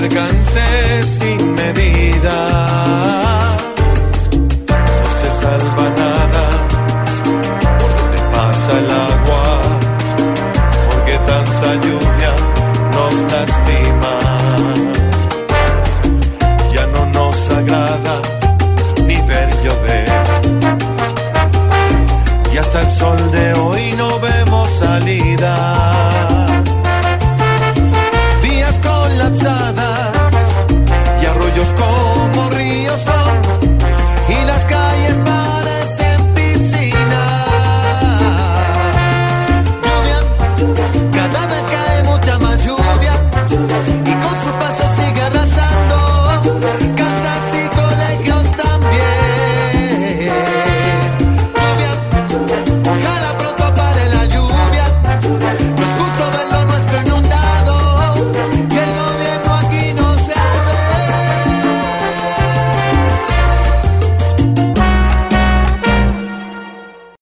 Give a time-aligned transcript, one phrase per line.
[0.00, 0.60] percance
[1.02, 2.36] sin medida.
[5.00, 6.44] No se salva nada
[7.80, 9.44] por donde pasa el agua,
[10.86, 12.32] porque tanta lluvia
[12.94, 14.14] nos lastima.
[16.74, 18.16] Ya no nos agrada
[19.06, 20.08] ni ver llover.
[22.52, 24.25] Y hasta el sol de hoy no ve